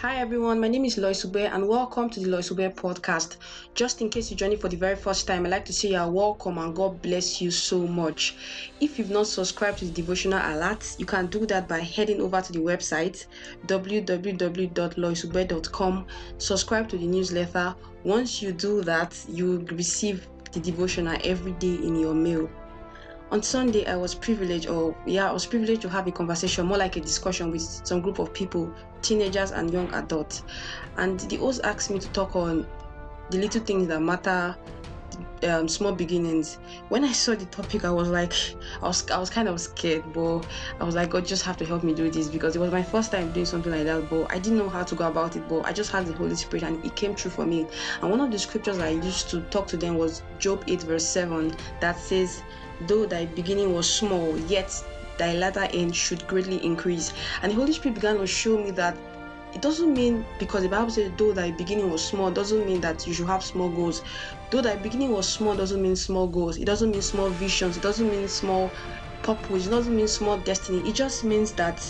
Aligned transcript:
Hi 0.00 0.16
everyone, 0.16 0.58
my 0.58 0.66
name 0.68 0.86
is 0.86 0.96
Lois 0.96 1.24
Ube 1.24 1.50
and 1.52 1.68
welcome 1.68 2.08
to 2.08 2.20
the 2.20 2.30
Lois 2.30 2.48
Ube 2.48 2.74
podcast. 2.74 3.36
Just 3.74 4.00
in 4.00 4.08
case 4.08 4.30
you're 4.30 4.38
joining 4.38 4.56
for 4.56 4.70
the 4.70 4.76
very 4.78 4.96
first 4.96 5.26
time, 5.26 5.44
I'd 5.44 5.50
like 5.50 5.66
to 5.66 5.74
say 5.74 5.90
you're 5.90 6.08
welcome 6.08 6.56
and 6.56 6.74
God 6.74 7.02
bless 7.02 7.42
you 7.42 7.50
so 7.50 7.86
much. 7.86 8.34
If 8.80 8.98
you've 8.98 9.10
not 9.10 9.26
subscribed 9.26 9.80
to 9.80 9.84
the 9.84 9.90
devotional 9.90 10.40
alerts, 10.40 10.98
you 10.98 11.04
can 11.04 11.26
do 11.26 11.44
that 11.44 11.68
by 11.68 11.80
heading 11.80 12.22
over 12.22 12.40
to 12.40 12.50
the 12.50 12.60
website 12.60 13.26
www.loisube.com, 13.66 16.06
subscribe 16.38 16.88
to 16.88 16.96
the 16.96 17.06
newsletter. 17.06 17.74
Once 18.02 18.40
you 18.40 18.52
do 18.52 18.80
that, 18.80 19.22
you 19.28 19.44
will 19.44 19.66
receive 19.76 20.26
the 20.52 20.60
devotional 20.60 21.18
every 21.24 21.52
day 21.52 21.74
in 21.74 21.94
your 21.94 22.14
mail 22.14 22.48
on 23.30 23.42
Sunday, 23.42 23.86
I 23.86 23.96
was 23.96 24.14
privileged, 24.14 24.68
or 24.68 24.96
yeah, 25.06 25.28
I 25.28 25.32
was 25.32 25.46
privileged 25.46 25.82
to 25.82 25.88
have 25.88 26.06
a 26.06 26.12
conversation, 26.12 26.66
more 26.66 26.78
like 26.78 26.96
a 26.96 27.00
discussion 27.00 27.50
with 27.50 27.62
some 27.62 28.00
group 28.00 28.18
of 28.18 28.32
people, 28.32 28.72
teenagers 29.02 29.52
and 29.52 29.72
young 29.72 29.92
adults. 29.94 30.42
And 30.96 31.20
the 31.20 31.36
host 31.36 31.60
asked 31.62 31.90
me 31.90 32.00
to 32.00 32.08
talk 32.08 32.34
on 32.34 32.66
the 33.30 33.38
little 33.38 33.60
things 33.62 33.86
that 33.86 34.00
matter, 34.00 34.56
um, 35.44 35.68
small 35.68 35.92
beginnings. 35.92 36.58
When 36.88 37.04
I 37.04 37.12
saw 37.12 37.36
the 37.36 37.44
topic, 37.46 37.84
I 37.84 37.90
was 37.92 38.08
like, 38.08 38.32
I 38.82 38.88
was, 38.88 39.08
I 39.10 39.18
was 39.18 39.30
kind 39.30 39.46
of 39.46 39.60
scared, 39.60 40.12
but 40.12 40.44
I 40.80 40.84
was 40.84 40.96
like, 40.96 41.10
God, 41.10 41.24
just 41.24 41.44
have 41.44 41.56
to 41.58 41.64
help 41.64 41.84
me 41.84 41.94
do 41.94 42.10
this 42.10 42.28
because 42.28 42.56
it 42.56 42.58
was 42.58 42.72
my 42.72 42.82
first 42.82 43.12
time 43.12 43.30
doing 43.32 43.46
something 43.46 43.70
like 43.70 43.84
that. 43.84 44.10
But 44.10 44.32
I 44.32 44.40
didn't 44.40 44.58
know 44.58 44.68
how 44.68 44.82
to 44.82 44.94
go 44.96 45.06
about 45.06 45.36
it. 45.36 45.48
But 45.48 45.60
I 45.66 45.72
just 45.72 45.92
had 45.92 46.06
the 46.06 46.12
Holy 46.14 46.34
Spirit, 46.34 46.64
and 46.64 46.84
it 46.84 46.96
came 46.96 47.14
true 47.14 47.30
for 47.30 47.46
me. 47.46 47.68
And 48.02 48.10
one 48.10 48.20
of 48.20 48.32
the 48.32 48.38
scriptures 48.40 48.80
I 48.80 48.90
used 48.90 49.30
to 49.30 49.40
talk 49.42 49.68
to 49.68 49.76
them 49.76 49.96
was 49.96 50.22
Job 50.40 50.64
8 50.66 50.82
verse 50.82 51.06
7 51.06 51.54
that 51.80 51.96
says 51.96 52.42
though 52.86 53.06
thy 53.06 53.26
beginning 53.26 53.72
was 53.72 53.88
small, 53.88 54.38
yet 54.38 54.72
thy 55.18 55.34
latter 55.34 55.68
end 55.72 55.94
should 55.94 56.26
greatly 56.26 56.64
increase. 56.64 57.12
And 57.42 57.52
the 57.52 57.56
Holy 57.56 57.72
Spirit 57.72 57.94
began 57.94 58.18
to 58.18 58.26
show 58.26 58.58
me 58.58 58.70
that 58.72 58.96
it 59.54 59.60
doesn't 59.62 59.92
mean 59.92 60.24
because 60.38 60.62
the 60.62 60.68
Bible 60.68 60.90
says 60.90 61.10
though 61.16 61.32
thy 61.32 61.50
beginning 61.50 61.90
was 61.90 62.04
small 62.04 62.30
doesn't 62.30 62.64
mean 62.66 62.80
that 62.82 63.06
you 63.06 63.12
should 63.12 63.26
have 63.26 63.42
small 63.42 63.68
goals. 63.68 64.02
Though 64.50 64.60
thy 64.60 64.76
beginning 64.76 65.12
was 65.12 65.28
small 65.28 65.56
doesn't 65.56 65.82
mean 65.82 65.96
small 65.96 66.28
goals. 66.28 66.56
It 66.56 66.66
doesn't 66.66 66.90
mean 66.90 67.02
small 67.02 67.30
visions. 67.30 67.76
It 67.76 67.82
doesn't 67.82 68.08
mean 68.08 68.28
small 68.28 68.70
purpose. 69.22 69.66
It 69.66 69.70
doesn't 69.70 69.94
mean 69.94 70.08
small 70.08 70.38
destiny. 70.38 70.88
It 70.88 70.94
just 70.94 71.24
means 71.24 71.52
that 71.52 71.82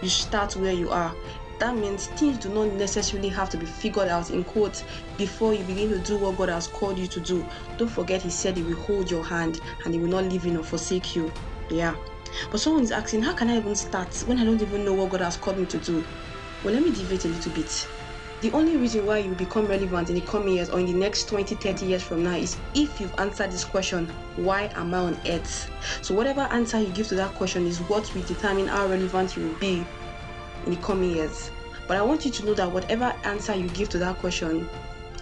you 0.00 0.08
start 0.08 0.54
where 0.56 0.72
you 0.72 0.90
are. 0.90 1.14
That 1.58 1.76
means 1.76 2.06
things 2.06 2.38
do 2.38 2.50
not 2.50 2.72
necessarily 2.74 3.28
have 3.30 3.50
to 3.50 3.56
be 3.56 3.66
figured 3.66 4.08
out 4.08 4.30
in 4.30 4.44
quotes 4.44 4.84
before 5.16 5.54
you 5.54 5.64
begin 5.64 5.88
to 5.90 5.98
do 5.98 6.16
what 6.16 6.36
God 6.36 6.50
has 6.50 6.68
called 6.68 6.98
you 6.98 7.08
to 7.08 7.20
do. 7.20 7.44
Don't 7.76 7.88
forget, 7.88 8.22
He 8.22 8.30
said 8.30 8.56
He 8.56 8.62
will 8.62 8.76
hold 8.76 9.10
your 9.10 9.24
hand 9.24 9.60
and 9.84 9.92
He 9.92 9.98
will 9.98 10.08
not 10.08 10.24
leave 10.24 10.44
you 10.44 10.52
nor 10.52 10.62
forsake 10.62 11.16
you. 11.16 11.32
Yeah. 11.68 11.96
But 12.52 12.60
someone 12.60 12.84
is 12.84 12.92
asking, 12.92 13.22
how 13.22 13.34
can 13.34 13.50
I 13.50 13.56
even 13.56 13.74
start 13.74 14.14
when 14.26 14.38
I 14.38 14.44
don't 14.44 14.62
even 14.62 14.84
know 14.84 14.94
what 14.94 15.10
God 15.10 15.20
has 15.20 15.36
called 15.36 15.58
me 15.58 15.66
to 15.66 15.78
do? 15.78 16.04
Well, 16.62 16.74
let 16.74 16.82
me 16.82 16.92
deviate 16.92 17.24
a 17.24 17.28
little 17.28 17.52
bit. 17.52 17.88
The 18.40 18.52
only 18.52 18.76
reason 18.76 19.04
why 19.04 19.18
you 19.18 19.34
become 19.34 19.66
relevant 19.66 20.10
in 20.10 20.14
the 20.14 20.20
coming 20.20 20.54
years 20.54 20.70
or 20.70 20.78
in 20.78 20.86
the 20.86 20.92
next 20.92 21.28
20, 21.28 21.56
30 21.56 21.86
years 21.86 22.04
from 22.04 22.22
now 22.22 22.36
is 22.36 22.56
if 22.72 23.00
you've 23.00 23.18
answered 23.18 23.50
this 23.50 23.64
question, 23.64 24.06
why 24.36 24.70
am 24.76 24.94
I 24.94 24.98
on 24.98 25.20
earth? 25.26 25.68
So, 26.02 26.14
whatever 26.14 26.42
answer 26.42 26.78
you 26.80 26.92
give 26.92 27.08
to 27.08 27.16
that 27.16 27.34
question 27.34 27.66
is 27.66 27.80
what 27.80 28.14
will 28.14 28.22
determine 28.22 28.68
how 28.68 28.86
relevant 28.86 29.36
you 29.36 29.48
will 29.48 29.56
be 29.56 29.84
in 30.68 30.74
the 30.74 30.80
coming 30.82 31.10
years. 31.12 31.50
But 31.86 31.96
I 31.96 32.02
want 32.02 32.24
you 32.24 32.30
to 32.30 32.44
know 32.44 32.54
that 32.54 32.70
whatever 32.70 33.14
answer 33.24 33.54
you 33.54 33.68
give 33.70 33.88
to 33.90 33.98
that 33.98 34.18
question, 34.18 34.68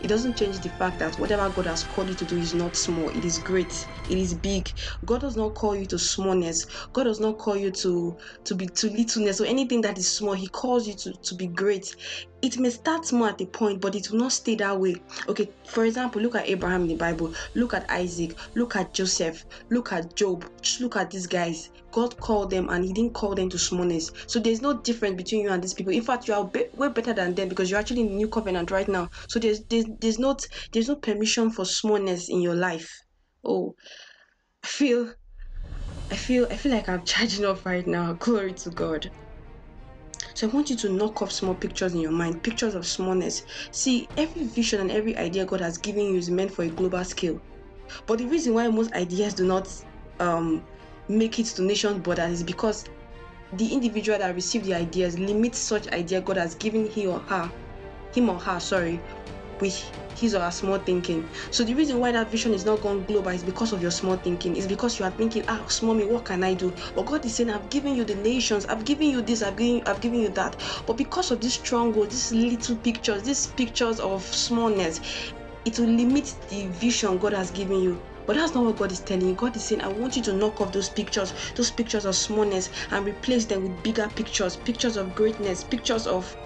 it 0.02 0.08
doesn't 0.08 0.36
change 0.36 0.60
the 0.60 0.68
fact 0.70 0.98
that 0.98 1.18
whatever 1.18 1.48
God 1.48 1.66
has 1.66 1.84
called 1.84 2.08
you 2.08 2.14
to 2.16 2.24
do 2.24 2.36
is 2.36 2.52
not 2.52 2.76
small, 2.76 3.08
it 3.10 3.24
is 3.24 3.38
great, 3.38 3.88
it 4.10 4.18
is 4.18 4.34
big. 4.34 4.70
God 5.04 5.20
does 5.22 5.36
not 5.36 5.54
call 5.54 5.74
you 5.74 5.86
to 5.86 5.98
smallness, 5.98 6.66
God 6.92 7.04
does 7.04 7.20
not 7.20 7.38
call 7.38 7.56
you 7.56 7.70
to 7.70 8.16
to 8.44 8.54
be 8.54 8.66
to 8.66 8.90
littleness 8.90 9.40
or 9.40 9.46
anything 9.46 9.80
that 9.82 9.96
is 9.96 10.08
small, 10.10 10.34
He 10.34 10.48
calls 10.48 10.86
you 10.86 10.94
to, 10.94 11.12
to 11.12 11.34
be 11.34 11.46
great. 11.46 11.94
It 12.46 12.60
may 12.60 12.70
start 12.70 13.04
small 13.04 13.26
at 13.26 13.40
a 13.40 13.46
point, 13.46 13.80
but 13.80 13.96
it 13.96 14.08
will 14.08 14.20
not 14.20 14.30
stay 14.30 14.54
that 14.54 14.78
way. 14.78 14.94
Okay, 15.28 15.50
for 15.66 15.84
example, 15.84 16.22
look 16.22 16.36
at 16.36 16.48
Abraham 16.48 16.82
in 16.82 16.86
the 16.86 16.94
Bible, 16.94 17.34
look 17.56 17.74
at 17.74 17.90
Isaac, 17.90 18.38
look 18.54 18.76
at 18.76 18.94
Joseph, 18.94 19.44
look 19.68 19.92
at 19.92 20.14
Job, 20.14 20.48
just 20.62 20.80
look 20.80 20.94
at 20.94 21.10
these 21.10 21.26
guys. 21.26 21.70
God 21.90 22.16
called 22.20 22.50
them 22.50 22.68
and 22.68 22.84
He 22.84 22.92
didn't 22.92 23.14
call 23.14 23.34
them 23.34 23.48
to 23.48 23.58
smallness. 23.58 24.12
So 24.28 24.38
there's 24.38 24.62
no 24.62 24.74
difference 24.74 25.16
between 25.16 25.40
you 25.40 25.50
and 25.50 25.60
these 25.60 25.74
people. 25.74 25.92
In 25.92 26.02
fact, 26.02 26.28
you 26.28 26.34
are 26.34 26.44
way 26.44 26.88
better 26.88 27.12
than 27.12 27.34
them 27.34 27.48
because 27.48 27.68
you're 27.68 27.80
actually 27.80 28.02
in 28.02 28.10
the 28.10 28.14
new 28.14 28.28
covenant 28.28 28.70
right 28.70 28.86
now. 28.86 29.10
So 29.26 29.40
there's 29.40 29.64
there's 29.64 29.86
there's 30.00 30.20
not 30.20 30.46
there's 30.70 30.86
no 30.86 30.94
permission 30.94 31.50
for 31.50 31.64
smallness 31.64 32.28
in 32.28 32.42
your 32.42 32.54
life. 32.54 33.02
Oh, 33.44 33.74
I 34.62 34.68
feel 34.68 35.12
I 36.12 36.14
feel 36.14 36.46
I 36.48 36.54
feel 36.54 36.70
like 36.70 36.88
I'm 36.88 37.04
charging 37.04 37.44
off 37.44 37.66
right 37.66 37.88
now. 37.88 38.12
Glory 38.20 38.52
to 38.52 38.70
God. 38.70 39.10
So 40.36 40.46
I 40.46 40.50
want 40.50 40.68
you 40.68 40.76
to 40.76 40.92
knock 40.92 41.22
off 41.22 41.32
small 41.32 41.54
pictures 41.54 41.94
in 41.94 42.00
your 42.00 42.10
mind, 42.10 42.42
pictures 42.42 42.74
of 42.74 42.86
smallness. 42.86 43.44
See, 43.70 44.06
every 44.18 44.44
vision 44.44 44.82
and 44.82 44.90
every 44.90 45.16
idea 45.16 45.46
God 45.46 45.62
has 45.62 45.78
given 45.78 46.04
you 46.04 46.18
is 46.18 46.28
meant 46.28 46.52
for 46.52 46.64
a 46.64 46.68
global 46.68 47.02
scale. 47.04 47.40
But 48.04 48.18
the 48.18 48.26
reason 48.26 48.52
why 48.52 48.68
most 48.68 48.92
ideas 48.92 49.32
do 49.32 49.46
not 49.46 49.66
um, 50.20 50.62
make 51.08 51.38
it 51.38 51.46
to 51.46 51.62
nation 51.62 52.00
borders 52.00 52.32
is 52.32 52.42
because 52.42 52.84
the 53.54 53.72
individual 53.72 54.18
that 54.18 54.34
received 54.34 54.66
the 54.66 54.74
ideas 54.74 55.18
limits 55.18 55.58
such 55.58 55.88
idea 55.88 56.20
God 56.20 56.36
has 56.36 56.54
given 56.54 56.86
he 56.86 57.06
or 57.06 57.20
her, 57.20 57.50
him 58.12 58.28
or 58.28 58.38
her, 58.38 58.60
sorry, 58.60 59.00
with 59.60 59.76
his 60.16 60.34
or 60.34 60.40
her 60.40 60.50
small 60.50 60.78
thinking. 60.78 61.28
So 61.50 61.64
the 61.64 61.74
reason 61.74 61.98
why 62.00 62.12
that 62.12 62.30
vision 62.30 62.54
is 62.54 62.64
not 62.64 62.80
gone 62.80 63.04
global 63.04 63.30
is 63.30 63.42
because 63.42 63.72
of 63.72 63.82
your 63.82 63.90
small 63.90 64.16
thinking. 64.16 64.56
It's 64.56 64.66
because 64.66 64.98
you 64.98 65.04
are 65.04 65.10
thinking, 65.10 65.44
ah, 65.48 65.64
small 65.68 65.94
me, 65.94 66.04
what 66.06 66.24
can 66.24 66.42
I 66.42 66.54
do? 66.54 66.72
But 66.94 67.06
God 67.06 67.24
is 67.24 67.34
saying, 67.34 67.50
I've 67.50 67.68
given 67.70 67.94
you 67.94 68.04
the 68.04 68.14
nations, 68.16 68.66
I've 68.66 68.84
given 68.84 69.08
you 69.08 69.22
this, 69.22 69.42
I've 69.42 69.56
given, 69.56 69.86
I've 69.86 70.00
given 70.00 70.20
you 70.20 70.28
that. 70.30 70.56
But 70.86 70.96
because 70.96 71.30
of 71.30 71.40
this 71.40 71.54
stronghold, 71.54 72.10
these 72.10 72.32
little 72.32 72.76
pictures, 72.76 73.22
these 73.22 73.46
pictures 73.46 74.00
of 74.00 74.22
smallness, 74.22 75.00
it 75.64 75.78
will 75.78 75.88
limit 75.88 76.34
the 76.48 76.66
vision 76.68 77.18
God 77.18 77.32
has 77.32 77.50
given 77.50 77.80
you. 77.80 78.00
But 78.26 78.36
that's 78.36 78.54
not 78.54 78.64
what 78.64 78.76
God 78.76 78.90
is 78.90 79.00
telling 79.00 79.28
you. 79.28 79.34
God 79.34 79.54
is 79.54 79.64
saying, 79.64 79.82
I 79.82 79.88
want 79.88 80.16
you 80.16 80.22
to 80.24 80.32
knock 80.32 80.60
off 80.60 80.72
those 80.72 80.88
pictures, 80.88 81.32
those 81.54 81.70
pictures 81.70 82.04
of 82.04 82.16
smallness, 82.16 82.70
and 82.90 83.06
replace 83.06 83.44
them 83.44 83.62
with 83.62 83.82
bigger 83.84 84.08
pictures, 84.16 84.56
pictures 84.56 84.96
of 84.96 85.14
greatness, 85.14 85.62
pictures 85.62 86.08
of 86.08 86.36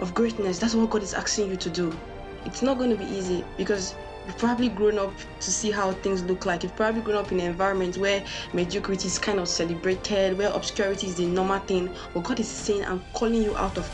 of 0.00 0.14
greatness. 0.14 0.58
That's 0.58 0.74
what 0.74 0.90
God 0.90 1.02
is 1.02 1.14
asking 1.14 1.50
you 1.50 1.56
to 1.56 1.70
do. 1.70 1.96
It's 2.44 2.62
not 2.62 2.78
going 2.78 2.90
to 2.90 2.96
be 2.96 3.04
easy 3.06 3.44
because 3.56 3.94
you've 4.26 4.38
probably 4.38 4.68
grown 4.68 4.98
up 4.98 5.12
to 5.40 5.50
see 5.50 5.70
how 5.70 5.92
things 5.92 6.22
look 6.24 6.46
like. 6.46 6.62
You've 6.62 6.76
probably 6.76 7.00
grown 7.02 7.16
up 7.16 7.32
in 7.32 7.40
an 7.40 7.46
environment 7.46 7.96
where 7.96 8.24
mediocrity 8.52 9.06
is 9.06 9.18
kind 9.18 9.38
of 9.38 9.48
celebrated, 9.48 10.36
where 10.36 10.50
obscurity 10.50 11.06
is 11.06 11.14
the 11.14 11.26
normal 11.26 11.60
thing. 11.60 11.94
But 12.12 12.24
God 12.24 12.40
is 12.40 12.48
saying, 12.48 12.84
I'm 12.84 13.02
calling 13.14 13.42
you 13.42 13.56
out 13.56 13.78
of 13.78 13.88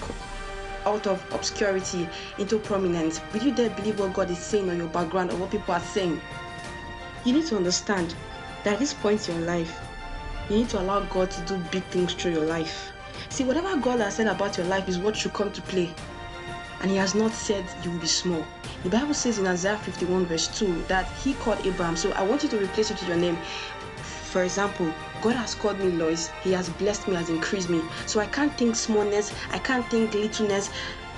out 0.87 1.07
of 1.07 1.23
obscurity 1.33 2.09
into 2.39 2.59
prominence. 2.59 3.21
Will 3.33 3.43
you 3.43 3.53
dare 3.53 3.71
believe 3.71 4.01
what 4.01 4.15
God 4.15 4.31
is 4.31 4.39
saying 4.39 4.71
on 4.71 4.79
your 4.79 4.89
background 4.89 5.31
or 5.31 5.37
what 5.37 5.51
people 5.51 5.75
are 5.75 5.81
saying? 5.81 6.21
You 7.25 7.35
need 7.35 7.47
to 7.47 7.57
understand 7.57 8.15
that 8.65 8.75
at 8.75 8.79
this 8.79 8.95
point 8.95 9.29
in 9.29 9.37
your 9.37 9.45
life, 9.45 9.79
you 10.49 10.57
need 10.57 10.71
to 10.71 10.81
allow 10.81 11.01
God 11.01 11.31
to 11.31 11.41
do 11.43 11.59
big 11.71 11.85
things 11.85 12.15
through 12.15 12.33
your 12.33 12.47
life. 12.47 12.93
See, 13.31 13.45
whatever 13.45 13.77
God 13.77 14.01
has 14.01 14.17
said 14.17 14.27
about 14.27 14.57
your 14.59 14.67
life 14.67 14.89
is 14.89 14.99
what 14.99 15.17
should 15.17 15.33
come 15.33 15.53
to 15.53 15.63
play. 15.63 15.95
And 16.83 16.91
He 16.91 16.97
has 16.97 17.15
not 17.15 17.33
said 17.33 17.65
you 17.85 17.93
will 17.93 18.01
be 18.01 18.09
small. 18.09 18.45
The 18.83 18.91
Bible 18.91 19.15
says 19.15 19.39
in 19.39 19.47
Isaiah 19.47 19.79
51, 19.79 20.27
verse 20.27 20.49
2, 20.59 20.83
that 20.89 21.07
He 21.13 21.35
called 21.35 21.65
Abraham. 21.65 21.97
So 21.97 22.11
I 22.13 22.23
want 22.23 22.43
you 22.43 22.49
to 22.49 22.59
replace 22.59 22.91
it 22.91 22.99
with 22.99 23.09
your 23.09 23.17
name. 23.17 23.39
For 24.33 24.43
example, 24.43 24.93
God 25.23 25.37
has 25.37 25.55
called 25.55 25.79
me 25.79 25.93
Lois. 25.93 26.29
He 26.43 26.51
has 26.53 26.69
blessed 26.71 27.07
me, 27.07 27.15
has 27.15 27.31
increased 27.31 27.71
me. 27.71 27.83
So 28.07 28.19
I 28.19 28.27
can't 28.27 28.53
think 28.59 28.75
smallness, 28.75 29.33
I 29.53 29.59
can't 29.59 29.89
think 29.91 30.13
littleness 30.13 30.69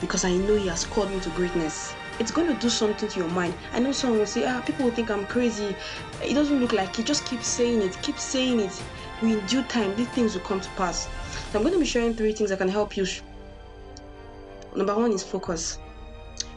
because 0.02 0.24
I 0.26 0.32
know 0.36 0.56
He 0.56 0.68
has 0.68 0.84
called 0.84 1.10
me 1.10 1.20
to 1.20 1.30
greatness 1.30 1.94
it's 2.18 2.30
going 2.30 2.46
to 2.46 2.54
do 2.54 2.68
something 2.68 3.08
to 3.08 3.18
your 3.18 3.28
mind. 3.30 3.54
I 3.72 3.80
know 3.80 3.92
someone 3.92 4.20
will 4.20 4.26
say, 4.26 4.44
ah, 4.46 4.60
people 4.60 4.84
will 4.84 4.92
think 4.92 5.10
I'm 5.10 5.26
crazy. 5.26 5.74
It 6.22 6.34
doesn't 6.34 6.60
look 6.60 6.72
like 6.72 6.98
it. 6.98 7.06
Just 7.06 7.24
keep 7.24 7.42
saying 7.42 7.82
it. 7.82 8.00
Keep 8.02 8.18
saying 8.18 8.60
it. 8.60 8.82
In 9.22 9.38
due 9.46 9.62
time, 9.62 9.94
these 9.94 10.08
things 10.08 10.34
will 10.34 10.42
come 10.42 10.60
to 10.60 10.68
pass. 10.70 11.08
So 11.50 11.58
I'm 11.58 11.62
going 11.62 11.74
to 11.74 11.78
be 11.78 11.86
sharing 11.86 12.14
three 12.14 12.32
things 12.32 12.50
that 12.50 12.58
can 12.58 12.68
help 12.68 12.96
you. 12.96 13.06
Number 14.74 14.96
one 14.96 15.12
is 15.12 15.22
focus. 15.22 15.78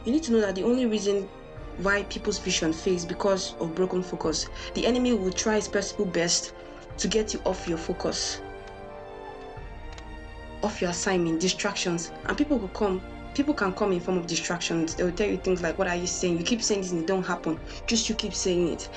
You 0.04 0.12
need 0.12 0.24
to 0.24 0.32
know 0.32 0.40
that 0.40 0.56
the 0.56 0.64
only 0.64 0.86
reason 0.86 1.28
why 1.78 2.02
people's 2.04 2.38
vision 2.38 2.72
fails 2.72 3.04
because 3.04 3.54
of 3.60 3.74
broken 3.74 4.02
focus. 4.02 4.48
The 4.74 4.84
enemy 4.84 5.12
will 5.12 5.32
try 5.32 5.56
his 5.56 5.68
possible 5.68 6.06
best 6.06 6.54
to 6.98 7.08
get 7.08 7.34
you 7.34 7.40
off 7.44 7.68
your 7.68 7.78
focus, 7.78 8.40
off 10.62 10.80
your 10.80 10.90
assignment, 10.90 11.40
distractions, 11.40 12.10
and 12.24 12.36
people 12.36 12.58
will 12.58 12.68
come 12.68 13.00
people 13.34 13.52
can 13.52 13.70
come 13.74 13.92
in 13.92 14.00
form 14.00 14.16
of 14.16 14.26
distractions. 14.26 14.94
They 14.94 15.04
will 15.04 15.12
tell 15.12 15.28
you 15.28 15.36
things 15.36 15.60
like, 15.60 15.76
"What 15.78 15.88
are 15.88 15.94
you 15.94 16.06
saying? 16.06 16.38
You 16.38 16.44
keep 16.44 16.62
saying 16.62 16.80
this 16.80 16.92
and 16.92 17.02
it 17.02 17.06
don't 17.06 17.26
happen. 17.26 17.60
Just 17.86 18.08
you 18.08 18.14
keep 18.14 18.34
saying 18.34 18.72
it." 18.72 18.88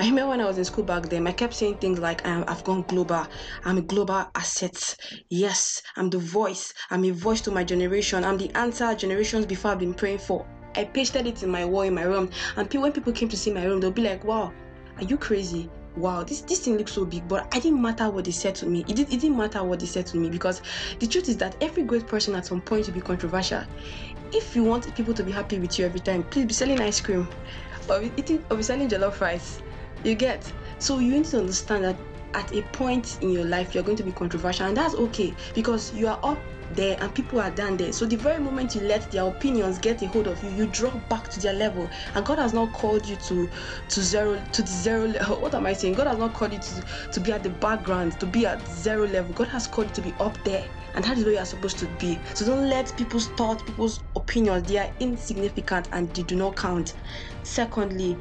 I 0.00 0.04
remember 0.04 0.30
when 0.30 0.40
I 0.40 0.46
was 0.46 0.56
in 0.56 0.64
school 0.64 0.82
back 0.82 1.10
then, 1.10 1.26
I 1.26 1.32
kept 1.32 1.52
saying 1.52 1.76
things 1.76 1.98
like, 1.98 2.26
um, 2.26 2.42
I've 2.48 2.64
gone 2.64 2.84
global. 2.88 3.26
I'm 3.66 3.76
a 3.76 3.82
global 3.82 4.30
asset. 4.34 4.96
Yes, 5.28 5.82
I'm 5.94 6.08
the 6.08 6.16
voice. 6.16 6.72
I'm 6.88 7.04
a 7.04 7.10
voice 7.10 7.42
to 7.42 7.50
my 7.50 7.64
generation. 7.64 8.24
I'm 8.24 8.38
the 8.38 8.50
answer 8.56 8.94
generations 8.94 9.44
before 9.44 9.72
I've 9.72 9.78
been 9.78 9.92
praying 9.92 10.20
for. 10.20 10.46
I 10.74 10.84
pasted 10.84 11.26
it 11.26 11.42
in 11.42 11.50
my 11.50 11.66
wall 11.66 11.82
in 11.82 11.94
my 11.94 12.04
room. 12.04 12.30
And 12.56 12.72
when 12.72 12.92
people 12.92 13.12
came 13.12 13.28
to 13.28 13.36
see 13.36 13.52
my 13.52 13.62
room, 13.62 13.78
they'll 13.78 13.90
be 13.90 14.00
like, 14.00 14.24
wow, 14.24 14.50
are 14.96 15.04
you 15.04 15.18
crazy? 15.18 15.68
wow, 15.96 16.22
this, 16.22 16.40
this 16.42 16.60
thing 16.60 16.78
looks 16.78 16.92
so 16.92 17.04
big, 17.04 17.26
but 17.28 17.52
I 17.54 17.58
didn't 17.58 17.82
matter 17.82 18.08
what 18.08 18.24
they 18.24 18.30
said 18.30 18.54
to 18.56 18.66
me. 18.66 18.84
It, 18.88 18.94
did, 18.94 19.12
it 19.12 19.20
didn't 19.20 19.36
matter 19.36 19.62
what 19.64 19.80
they 19.80 19.86
said 19.86 20.06
to 20.06 20.16
me 20.16 20.30
because 20.30 20.62
the 21.00 21.06
truth 21.06 21.28
is 21.28 21.36
that 21.38 21.56
every 21.60 21.82
great 21.82 22.06
person 22.06 22.34
at 22.36 22.46
some 22.46 22.60
point 22.60 22.86
will 22.86 22.94
be 22.94 23.00
controversial. 23.00 23.64
If 24.32 24.54
you 24.54 24.62
want 24.62 24.94
people 24.94 25.12
to 25.12 25.24
be 25.24 25.32
happy 25.32 25.58
with 25.58 25.78
you 25.78 25.84
every 25.84 26.00
time, 26.00 26.22
please 26.22 26.46
be 26.46 26.54
selling 26.54 26.80
ice 26.80 27.00
cream 27.00 27.28
or 27.88 28.02
eating 28.16 28.42
or 28.50 28.56
be 28.56 28.62
selling 28.62 28.88
jollof. 28.88 29.60
You 30.04 30.14
get 30.14 30.50
so 30.78 30.98
you 30.98 31.12
need 31.12 31.26
to 31.26 31.38
understand 31.38 31.84
that 31.84 31.96
at 32.34 32.54
a 32.54 32.62
point 32.62 33.18
in 33.20 33.30
your 33.30 33.44
life 33.44 33.74
you're 33.74 33.84
going 33.84 33.96
to 33.96 34.02
be 34.02 34.12
controversial 34.12 34.66
and 34.66 34.76
that's 34.76 34.94
okay 34.94 35.34
because 35.54 35.92
you 35.94 36.06
are 36.06 36.18
up 36.22 36.38
there 36.74 36.96
and 37.00 37.12
people 37.14 37.40
are 37.40 37.50
down 37.50 37.76
there. 37.76 37.92
So 37.92 38.06
the 38.06 38.16
very 38.16 38.38
moment 38.38 38.74
you 38.74 38.82
let 38.82 39.10
their 39.10 39.26
opinions 39.26 39.78
get 39.78 40.02
a 40.02 40.06
hold 40.06 40.26
of 40.26 40.42
you 40.42 40.50
you 40.50 40.66
drop 40.68 41.08
back 41.08 41.28
to 41.30 41.40
their 41.40 41.52
level. 41.52 41.90
And 42.14 42.24
god 42.24 42.38
has 42.38 42.52
not 42.52 42.72
called 42.72 43.06
you 43.06 43.16
to 43.16 43.50
to 43.88 44.02
zero 44.02 44.40
to 44.52 44.62
the 44.62 44.68
zero 44.68 45.06
level 45.06 45.36
what 45.40 45.54
am 45.54 45.66
i 45.66 45.72
saying? 45.72 45.94
God 45.94 46.06
has 46.06 46.18
not 46.18 46.34
called 46.34 46.52
you 46.52 46.58
to 46.58 46.84
to 47.12 47.20
be 47.20 47.32
at 47.32 47.42
the 47.42 47.50
background 47.50 48.18
to 48.20 48.26
be 48.26 48.46
at 48.46 48.66
zero 48.68 49.06
level. 49.06 49.32
God 49.34 49.48
has 49.48 49.66
called 49.66 49.88
you 49.88 49.94
to 49.94 50.02
be 50.02 50.14
up 50.20 50.42
there 50.44 50.64
and 50.94 51.04
that 51.04 51.18
is 51.18 51.24
where 51.24 51.34
you 51.34 51.38
are 51.38 51.44
supposed 51.46 51.78
to 51.78 51.86
be. 51.98 52.18
So 52.34 52.46
don't 52.46 52.68
let 52.68 52.96
people's 52.96 53.28
thoughts 53.28 53.62
people's 53.62 54.00
opinions 54.16 54.68
they 54.68 54.78
are 54.78 54.90
insignificant 55.00 55.88
and 55.92 56.12
they 56.14 56.22
do 56.22 56.36
not 56.36 56.56
count. 56.56 56.94
Secondly 57.42 58.16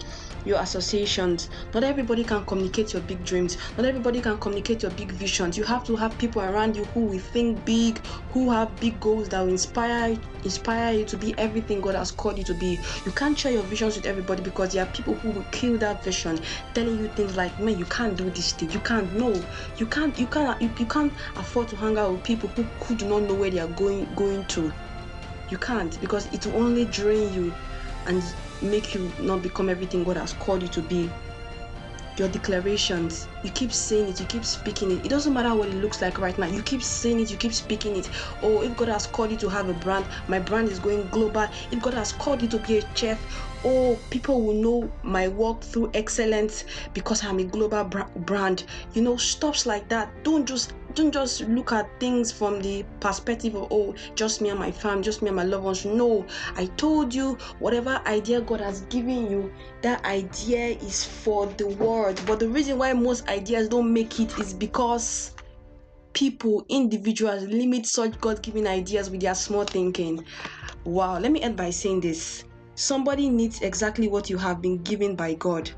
your 0.45 0.59
associations. 0.61 1.49
Not 1.73 1.83
everybody 1.83 2.23
can 2.23 2.45
communicate 2.45 2.93
your 2.93 3.01
big 3.03 3.23
dreams. 3.23 3.57
Not 3.77 3.85
everybody 3.85 4.21
can 4.21 4.37
communicate 4.37 4.81
your 4.83 4.91
big 4.91 5.11
visions. 5.11 5.57
You 5.57 5.63
have 5.63 5.83
to 5.85 5.95
have 5.95 6.17
people 6.17 6.41
around 6.41 6.75
you 6.75 6.85
who 6.85 7.01
will 7.01 7.19
think 7.19 7.63
big, 7.65 7.99
who 8.31 8.49
have 8.51 8.77
big 8.79 8.99
goals 8.99 9.29
that 9.29 9.41
will 9.41 9.49
inspire 9.49 10.17
inspire 10.43 10.93
you 10.93 11.05
to 11.05 11.17
be 11.17 11.37
everything 11.37 11.81
God 11.81 11.95
has 11.95 12.11
called 12.11 12.37
you 12.37 12.43
to 12.45 12.53
be. 12.53 12.79
You 13.05 13.11
can't 13.11 13.37
share 13.37 13.51
your 13.51 13.63
visions 13.63 13.95
with 13.97 14.05
everybody 14.05 14.41
because 14.41 14.73
there 14.73 14.83
are 14.83 14.91
people 14.91 15.15
who 15.15 15.31
will 15.31 15.45
kill 15.51 15.77
that 15.79 16.03
vision, 16.03 16.39
telling 16.73 16.97
you 16.99 17.09
things 17.09 17.35
like, 17.35 17.57
"Man, 17.59 17.77
you 17.77 17.85
can't 17.85 18.17
do 18.17 18.29
this 18.29 18.53
thing. 18.53 18.71
You 18.71 18.79
can't. 18.79 19.11
No, 19.13 19.33
you 19.77 19.85
can't. 19.85 20.17
You 20.17 20.27
can't. 20.27 20.61
You, 20.61 20.71
you 20.79 20.85
can't 20.85 21.13
afford 21.35 21.67
to 21.69 21.75
hang 21.75 21.97
out 21.97 22.11
with 22.11 22.23
people 22.23 22.49
who, 22.49 22.63
who 22.63 22.95
do 22.95 23.07
not 23.07 23.23
know 23.23 23.33
where 23.33 23.49
they 23.49 23.59
are 23.59 23.67
going 23.67 24.07
going 24.15 24.45
to. 24.45 24.71
You 25.49 25.57
can't 25.57 25.99
because 25.99 26.27
it 26.33 26.45
will 26.45 26.57
only 26.57 26.85
drain 26.85 27.33
you 27.33 27.53
and 28.05 28.23
make 28.61 28.93
you 28.93 29.11
not 29.19 29.41
become 29.41 29.69
everything 29.69 30.03
God 30.03 30.17
has 30.17 30.33
called 30.33 30.61
you 30.61 30.67
to 30.69 30.81
be. 30.81 31.09
Your 32.17 32.27
declarations, 32.27 33.29
you 33.43 33.49
keep 33.51 33.71
saying 33.71 34.09
it, 34.09 34.19
you 34.19 34.25
keep 34.25 34.43
speaking 34.43 34.91
it. 34.91 35.05
It 35.05 35.09
doesn't 35.09 35.33
matter 35.33 35.55
what 35.55 35.69
it 35.69 35.75
looks 35.75 36.01
like 36.01 36.19
right 36.19 36.37
now. 36.37 36.47
You 36.47 36.61
keep 36.61 36.83
saying 36.83 37.21
it, 37.21 37.31
you 37.31 37.37
keep 37.37 37.53
speaking 37.53 37.95
it. 37.95 38.09
Oh, 38.41 38.61
if 38.61 38.75
God 38.75 38.89
has 38.89 39.07
called 39.07 39.31
you 39.31 39.37
to 39.37 39.47
have 39.47 39.69
a 39.69 39.73
brand, 39.73 40.05
my 40.27 40.39
brand 40.39 40.67
is 40.67 40.79
going 40.79 41.07
global. 41.09 41.47
If 41.71 41.81
God 41.81 41.93
has 41.93 42.11
called 42.11 42.41
you 42.41 42.49
to 42.49 42.59
be 42.59 42.79
a 42.79 42.95
chef, 42.95 43.19
oh, 43.63 43.97
people 44.09 44.41
will 44.41 44.53
know 44.53 44.91
my 45.03 45.27
work 45.27 45.61
through 45.61 45.91
excellence 45.93 46.65
because 46.93 47.23
I'm 47.23 47.39
a 47.39 47.43
global 47.43 47.83
brand. 47.83 48.65
You 48.93 49.01
know, 49.01 49.17
stops 49.17 49.65
like 49.65 49.87
that. 49.89 50.23
Don't 50.23 50.45
just 50.47 50.73
don't 50.95 51.11
just 51.11 51.41
look 51.41 51.71
at 51.71 51.87
things 51.99 52.31
from 52.31 52.59
the 52.61 52.83
perspective 52.99 53.55
of 53.55 53.67
oh 53.71 53.93
just 54.15 54.41
me 54.41 54.49
and 54.49 54.59
my 54.59 54.71
family 54.71 55.03
just 55.03 55.21
me 55.21 55.27
and 55.27 55.35
my 55.35 55.43
loved 55.43 55.63
ones 55.63 55.85
no 55.85 56.25
i 56.55 56.65
told 56.77 57.13
you 57.13 57.37
whatever 57.59 58.01
idea 58.07 58.41
god 58.41 58.59
has 58.59 58.81
given 58.81 59.29
you 59.29 59.53
that 59.81 60.03
idea 60.03 60.69
is 60.79 61.05
for 61.05 61.45
the 61.45 61.67
world 61.67 62.19
but 62.25 62.39
the 62.39 62.49
reason 62.49 62.77
why 62.77 62.91
most 62.91 63.27
ideas 63.29 63.69
don't 63.69 63.91
make 63.93 64.19
it 64.19 64.35
is 64.39 64.51
because 64.53 65.31
people 66.13 66.65
individuals 66.69 67.43
limit 67.43 67.85
such 67.85 68.19
god-given 68.19 68.65
ideas 68.65 69.11
with 69.11 69.21
their 69.21 69.35
small 69.35 69.63
thinking 69.63 70.25
wow 70.85 71.19
let 71.19 71.31
me 71.31 71.39
end 71.41 71.55
by 71.55 71.69
saying 71.69 72.01
this 72.01 72.45
somebody 72.79 73.29
needs 73.29 73.61
exactly 73.61 74.07
what 74.07 74.29
you 74.29 74.37
have 74.37 74.61
been 74.61 74.77
given 74.83 75.15
by 75.15 75.33
god 75.33 75.69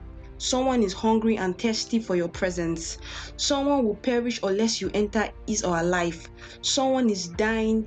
Someone 0.41 0.81
is 0.81 0.91
hungry 0.91 1.37
and 1.37 1.55
thirsty 1.55 1.99
for 1.99 2.15
your 2.15 2.27
presence. 2.27 2.97
Someone 3.37 3.85
will 3.85 3.93
perish 3.93 4.39
unless 4.41 4.81
you 4.81 4.89
enter 4.95 5.29
his 5.45 5.63
or 5.63 5.77
her 5.77 5.83
life. 5.83 6.29
Someone 6.63 7.11
is 7.11 7.27
dying 7.27 7.85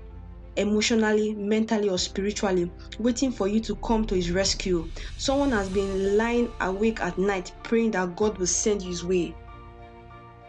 emotionally, 0.54 1.34
mentally, 1.34 1.88
or 1.88 1.98
spiritually, 1.98 2.70
waiting 3.00 3.32
for 3.32 3.48
you 3.48 3.58
to 3.58 3.74
come 3.74 4.04
to 4.06 4.14
his 4.14 4.30
rescue. 4.30 4.88
Someone 5.16 5.50
has 5.50 5.68
been 5.68 6.16
lying 6.16 6.48
awake 6.60 7.00
at 7.00 7.18
night 7.18 7.50
praying 7.64 7.90
that 7.90 8.14
God 8.14 8.38
will 8.38 8.46
send 8.46 8.82
you 8.82 8.90
his 8.90 9.04
way. 9.04 9.34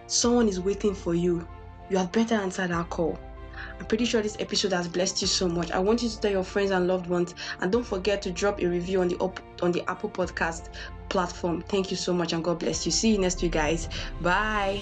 Someone 0.06 0.48
is 0.48 0.60
waiting 0.60 0.94
for 0.94 1.16
you. 1.16 1.48
You 1.90 1.98
have 1.98 2.12
better 2.12 2.36
answer 2.36 2.68
that 2.68 2.90
call. 2.92 3.18
I'm 3.80 3.86
pretty 3.86 4.06
sure 4.06 4.22
this 4.22 4.38
episode 4.40 4.74
has 4.74 4.88
blessed 4.88 5.22
you 5.22 5.28
so 5.28 5.48
much. 5.48 5.72
I 5.72 5.80
want 5.80 6.04
you 6.04 6.10
to 6.10 6.20
tell 6.20 6.32
your 6.32 6.44
friends 6.44 6.72
and 6.72 6.88
loved 6.88 7.08
ones, 7.08 7.36
and 7.62 7.72
don't 7.72 7.86
forget 7.86 8.22
to 8.24 8.32
drop 8.32 8.62
a 8.62 8.66
review 8.66 9.02
on 9.02 9.08
the 9.08 9.18
op- 9.18 9.42
on 9.62 9.72
the 9.72 9.90
Apple 9.90 10.10
Podcast 10.10 10.70
platform. 11.10 11.62
Thank 11.68 11.92
you 11.92 11.98
so 11.98 12.14
much, 12.14 12.34
and 12.34 12.44
God 12.44 12.60
bless 12.60 12.86
you. 12.86 12.92
See 12.92 13.12
you 13.12 13.18
next 13.18 13.42
week, 13.42 13.54
guys. 13.54 13.88
Bye. 14.22 14.82